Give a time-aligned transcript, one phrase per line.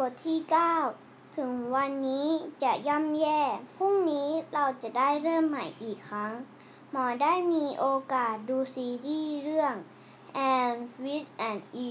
[0.00, 0.40] บทที่
[0.88, 2.28] 9 ถึงวันนี้
[2.62, 3.42] จะย่ำแย่
[3.76, 6.32] พรุ่งนี้เราจะได้เริ่มใหม่อีกครั้ง
[6.90, 9.74] หมอได้มีโอกาสดูซีรีส์เรื่อง
[10.54, 11.90] Anne with an E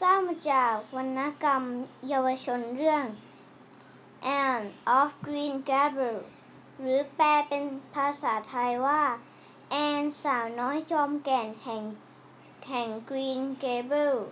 [0.00, 1.62] สร้างมาจากวรรณกรรม
[2.08, 3.04] เยาวชนเรื่อง
[4.44, 4.66] Anne
[4.98, 6.24] of Green Gables
[6.80, 7.64] หรือแปลเป็น
[7.94, 9.02] ภาษาไทยว่า
[9.70, 11.82] แอนสาวน้อยจอมแก่นแห่ง
[12.68, 14.22] แห่ง Green Gables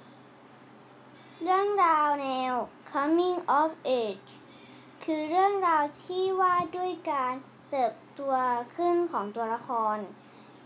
[1.57, 2.55] รื่องราวแนว
[2.91, 4.29] coming of age
[5.04, 7.32] คือเรื่องราวที่ว่าด้วยการ
[7.71, 8.21] เติบโต
[8.76, 9.98] ขึ้นของตัวละคร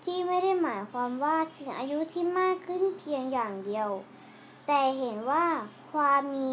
[0.04, 3.88] ที่ไม่ได้หมายความว่าถึงอายุที่มากขึ้นเพียงอย่างเดียว
[4.66, 5.46] แต่เห็นว่า
[5.92, 6.50] ความมี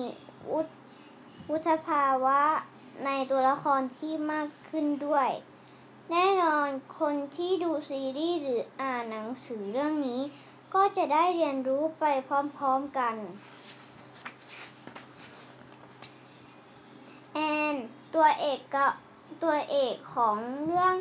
[1.49, 2.41] วุฒิภาวะ
[3.05, 5.29] ในตัวละครที่มากขึ้นด้วย
[6.12, 6.67] แน่นอน
[6.99, 10.21] คนที่ดูซีรีส์หรืออ่านหนังสือเรื่องนี้
[10.73, 12.29] ก็จะได้เรียนรู้ไปพ
[12.62, 13.15] ร้อมๆกัน
[18.15, 18.77] ตัวเอกก
[19.43, 20.95] ตัวเอกของเรื่อง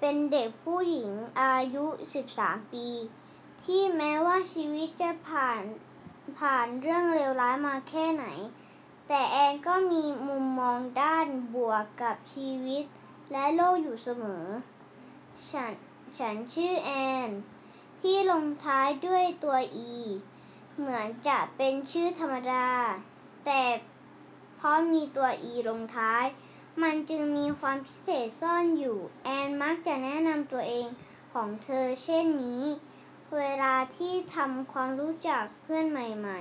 [0.00, 1.12] เป็นเด็กผู้หญิง
[1.42, 1.84] อายุ
[2.28, 2.88] 13 ปี
[3.64, 5.62] ที่แม้ว่าชีวิตจะผ่าน
[6.38, 8.24] ผ่านเรื่องเลวร้ายมาแค่ไหน
[9.08, 12.84] แต่แอนก็มีมุมมองด้านบวกกับชีวิต
[13.32, 14.44] และโลกอยู่เสมอ
[15.48, 15.72] ฉัน
[16.18, 16.90] ฉันชื่อแอ
[17.28, 17.30] น
[18.00, 19.56] ที่ลงท้ายด้วยตัว
[19.90, 19.92] E
[20.76, 22.68] เหมือนจะเป็นชื่อธรรมดา
[23.46, 23.62] แต่
[24.56, 26.24] เพราะมีตัว e ลงท้าย
[26.82, 30.86] มันจึงมีความพิเศษซ่อนอยู่ แอนมักจะแนะนำตัวเอง
[31.32, 32.64] ของเธอเช่นนี้
[33.36, 36.40] เวลาที่ทำความรู้จักเพื่อนใหม่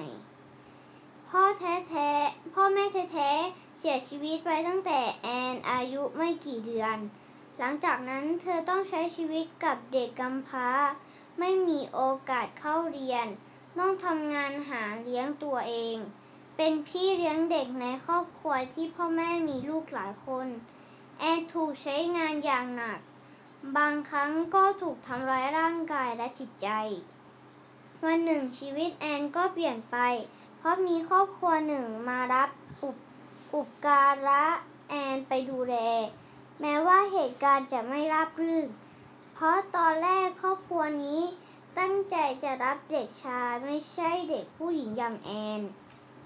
[0.66, 6.97] ๆ พ่อแท้ๆ พ่อแม่แท้ๆ เสียชีวิตไปตั้งแต่แอนอายุไม่กี่เดือน
[7.57, 10.69] หลังจากนั้นเธอต้องใช้ชีวิตกับเด็กกำพร้า
[11.39, 13.27] ไม่มีโอกาสเข้าเรียน
[13.77, 15.95] ต้องทำงานหาเลี้ยงตัวเอง
[16.61, 20.47] เป็นพี่เลี้ยงเด็กในครอบครัวที่พ่อแม่มีลูกหลายคน
[21.19, 22.99] แอนถูกใช้งานอย่างหนัก
[23.77, 26.69] บางครั้งก็ถูกทำร้ายร่างกายและจิตใจ
[28.03, 29.97] วันหนึ่งชีวิตแอนก็เปลี่ยนไป
[30.57, 32.50] เพราะมีครอบครัวหนึ่งมารับ
[32.81, 32.97] อุป
[33.53, 34.45] อุปการะ
[34.89, 35.75] แอนไปดูแล
[36.61, 38.67] แม้ว่าเหตุการณ์จะไม่ราบรื่น
[39.34, 41.22] เพราะตอนแรกครอบครัวนี้
[41.79, 45.63] ตั้งใจจะรับเด็กชายไม่ใช่เด็กผู้หญิงอย่างแอน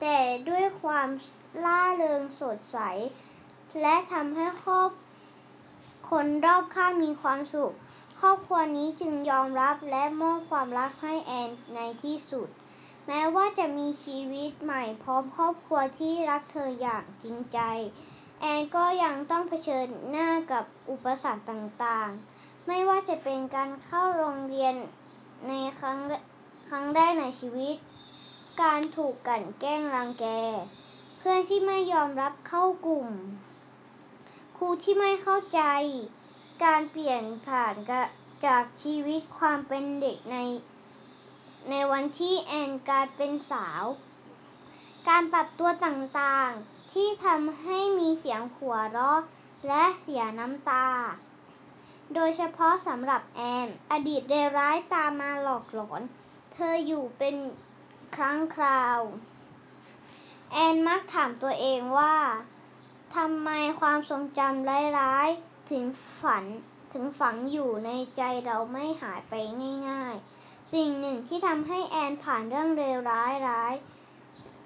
[0.01, 0.17] แต่
[0.49, 1.09] ด้วยความ
[1.65, 2.77] ล่าเริงสดใส
[3.81, 4.89] และทำให้ครอบ
[6.09, 7.73] คนรอบข้างมีความสุข
[8.19, 12.49] ครอบครัวนี้จึงยอมรับและมอบความรักให้แอนในที่สุด
[13.07, 17.59] แม้ว่าจะมีชีวิตใหม่พร้อมครอบครัวที่รักเธออย่างจริงใจ
[18.41, 24.75] แอนก็ยังต้องเผชิญหน้ากับอุปสรรคต่างๆ ไม่ว่าจะเป็นการเข้าโรงเรียน
[25.47, 25.97] ในครั้ง
[26.69, 27.75] ครั้งแรกในชีวิต
[28.61, 30.25] การถูกกั่นแกล้งรังแก
[31.17, 33.09] เพื่อนที่ไม่ยอมรับเข้ากลุ่ม
[34.57, 35.61] ครูที่ไม่เข้าใจ
[36.63, 37.75] การเปลี่ยนผ่าน
[38.45, 40.37] จากชีวิตความเป็นเด็กใน
[41.69, 43.83] ในวันที่แอนกลายเป็นสาว
[45.07, 49.21] การปรับตัวต่างๆ ที่ทำให้มีเสียงหัวเราะ
[49.67, 50.87] และเสียน้ำตา
[52.13, 56.01] โดยเฉพาะสำหรับแอน อดีตเดร้ายตามมาหลอกหลอน
[56.53, 57.35] เธออยู่เป็น
[58.15, 58.99] ครั้งคราว
[60.53, 62.15] แอนมักถามตัวเองว่า
[63.15, 64.69] ทำไมความทรงจำ
[64.99, 65.85] ร้ายๆถึง
[66.21, 66.45] ฝัน
[66.93, 69.33] ถึงฝังอยู่ในใจเราไม่หายไป
[69.89, 73.73] ง่าย ๆ สิ่งหนึ่งที่ทำให้แอนผ่านเรื่องเลวร้ายร้าย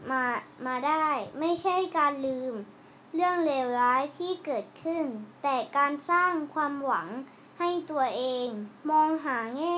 [0.09, 0.23] มา
[0.65, 1.07] มาได้
[1.39, 2.53] ไม่ใช่การลืม
[3.15, 5.05] เรื่องเลวร้ายที่เกิดขึ้น
[5.43, 7.07] แต่การสร้างความหวัง
[7.59, 8.47] ให้ตัวเอง
[8.89, 9.75] มองหาแง่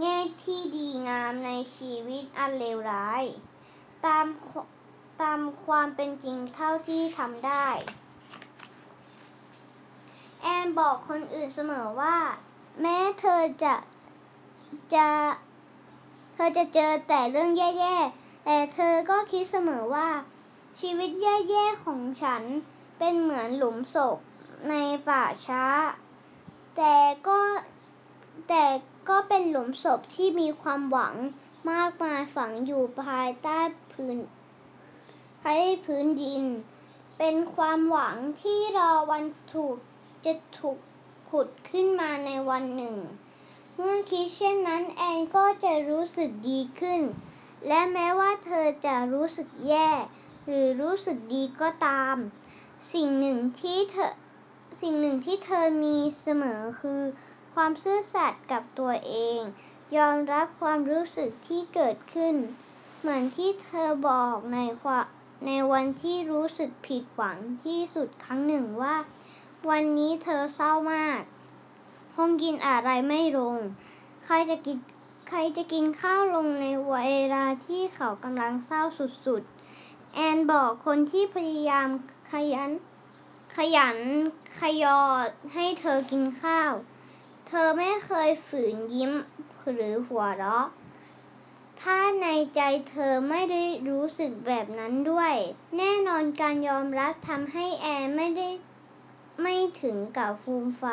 [0.00, 3.24] แง่ที่ดีงามในชีวิตอันเลวร้าย
[4.04, 4.26] ตาม
[5.22, 7.68] ตามความเป็นจริงเท่าที่ทำได้
[10.42, 12.16] แอนบอกคนอื่นเสมอว่า
[12.80, 13.74] แม้เธอจะ
[14.94, 15.08] จะ
[16.34, 20.08] เธอจะเจอแต่เรื่องแย่ๆ แต่เธอก็คิดเสมอว่า
[20.80, 22.42] ชีวิตแย่ๆของฉัน
[22.98, 24.18] เป็นเหมือนหลุมศพ
[24.68, 24.74] ใน
[25.08, 25.64] ป่าช้า
[26.76, 26.94] แต่
[27.28, 27.40] ก็
[28.48, 28.64] แต่
[29.08, 31.14] ก็เป็นหลุมศพที่มีความหวัง
[31.70, 33.60] มากมายฝังอยู่ภายใต้
[33.92, 34.16] พื้น
[35.42, 36.42] ภายใต้พื้นดิน
[37.18, 39.76] เป็นความหวังที่รอวันถูก
[40.24, 40.78] จะถูก
[41.30, 42.96] ขุดขึ้นมาในวันหนึ่ง
[43.74, 47.00] เมื่อคิดเช่นนั้นแอนก็จะรู้สึกดีขึ้น
[47.68, 49.90] และแม้ว่าเธอจะรู้สึกแย่
[50.46, 52.16] หรือรู้สึกดีก็ตาม
[52.92, 54.12] สิ่งหนึ่งที่เธอ
[54.82, 57.00] สิ่งหนึ่งที่เธอมีเสมอคือ
[57.60, 59.38] ความซื่อสัตย์กับตัวเอง
[59.96, 62.34] ยอมรับความรู้สึกที่เกิดขึ้น
[63.00, 65.04] เหมือนที่เธอบอกในความ
[65.46, 68.96] ในวันที่รู้สึกผิดหวังที่สุดครั้งหนึ่งว่า
[69.70, 71.20] วันนี้เธอเศร้ามาก
[72.14, 73.56] คงกินอะไรไม่ลง
[74.24, 74.78] ใครจะกิน
[75.28, 76.94] ใครจะกินข้าวลงในเว
[77.34, 78.82] ลาที่เขากำลังเศร้า
[79.26, 81.88] สุดๆ แอนบอกคนที่พยายาม
[82.32, 82.70] ขยัน
[83.56, 83.98] ขยัน
[84.60, 86.72] ขยอดให้เธอกินข้าว
[87.48, 89.12] เธอไม่เคยฝืนยิ้ม
[89.72, 90.66] หรือหัวเราะ
[91.80, 95.34] ถ้าในใจเธอไม่ได้รู้สึกแบบนั้นด้วย
[95.76, 98.48] แน่นอนการยอมรับทำให้แอนไม่ได้
[99.42, 100.84] ไม่ถึงกับฟูมไฟ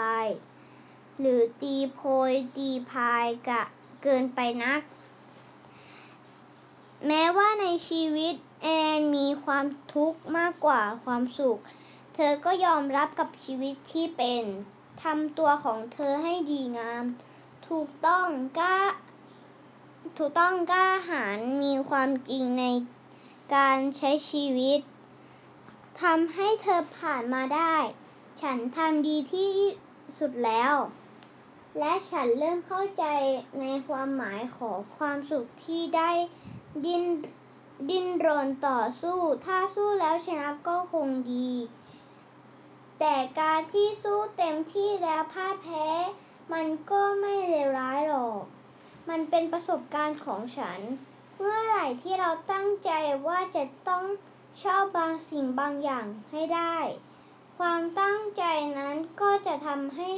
[1.19, 3.63] หรือตีโพยตีพายกะ
[4.03, 4.81] เกินไปนัก
[7.07, 8.67] แม้ว่าในชีวิตแอ
[8.97, 11.59] นมีความทุกข์มากกว่าความสุข
[12.15, 14.43] เธอก็ยอมรับกับชีวิตที่เป็น
[15.03, 17.03] ทำตัวของเธอให้ดีงาม
[17.67, 18.27] ถูกต้อง
[18.59, 18.79] กล้า
[20.17, 22.65] ถูกต้องกล้าหาญมีความจริงใน
[23.55, 24.79] การใช้ชีวิต
[26.01, 27.75] ทำให้เธอผ่านมาได้
[28.41, 29.49] ฉันทำดีที่
[30.17, 30.73] สุดแล้ว
[31.79, 33.05] และฉันเริ่มเข้าใจ
[33.59, 36.11] ในความหมายของความสุขที่ได้
[36.85, 37.03] ดิ้น
[37.89, 41.49] ดิ้นรนต่อสู้ ถ้าสู้แล้วชนะก็คงดี
[42.99, 45.85] แต่การที่สู้เต็มที่แล้วพ่ายแพ้
[46.53, 48.43] มันก็ไม่เลวร้ายหรอก
[49.09, 50.79] มันเป็นประสบการณ์ของฉัน
[51.37, 52.91] เมื่อไหร่ที่เราตั้งใจ
[53.27, 54.03] ว่าจะต้อง
[54.63, 56.77] ชอบบางสิ่งบางอย่างให้ได้
[57.57, 58.43] ความตั้งใจ
[58.79, 60.09] นั้นก็จะทำให้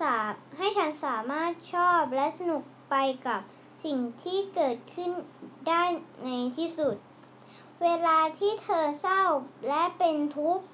[0.00, 0.16] สา
[0.58, 2.94] ให้ฉันสามารถชอบและสนุกไป
[3.26, 3.40] กับ
[3.84, 5.10] สิ่งที่เกิดขึ้น
[5.68, 5.82] ได้
[6.24, 6.96] ในที่สุด
[7.82, 9.24] เวลาที่เธอเศร้า
[9.68, 10.64] และเป็นทุกข์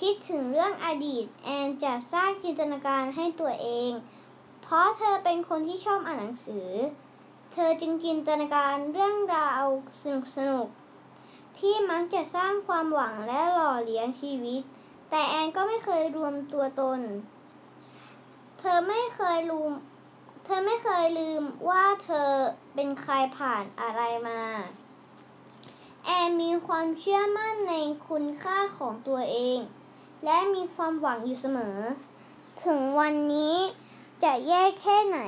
[0.00, 3.90] คิดถึงเรื่องอดีต แอนจะสร้างจินตนาการให้ตัวเอง
[4.62, 6.68] เพราะเธอเป็นคนที่ชอบอ่านหนังสือ
[7.52, 9.64] เธอจึงจินตนาการเรื่องราว
[10.00, 10.66] สนุกสนุก
[11.58, 14.62] ที่มักจะสร้างความหวังและหล่อเลี้ยงชีวิต
[15.10, 17.00] แต่แอนก็ไม่เคยรวมตัวตน
[18.58, 19.72] เธอไม่เคยลืม
[20.44, 22.30] เธอไม่เคยลืมว่าเธอ
[22.74, 24.42] เป็นใครผ่านอะไรมา
[26.04, 27.74] แอนมีความเชื่อมั่นใน
[28.08, 29.58] คุณค่าของตัวเอง
[30.24, 31.78] และมีความหวังอยู่เสมอ
[32.64, 33.56] ถึงวันนี้
[34.22, 35.20] จะแย่แค่ไหน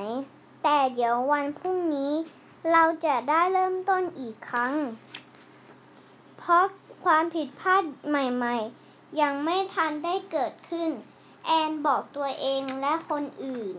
[0.63, 2.13] แต่เดี๋ยววันพรุ่งนี้
[2.71, 4.73] เราจะได้เริ่มต้นอีกครั้ง
[6.37, 6.65] เพราะ
[7.05, 10.89] ความผิดพลาดใหม่ๆ ยังไม่ทันได้เกิดขึ้น
[11.45, 13.75] แอนบอกตัวเองและคนอื่น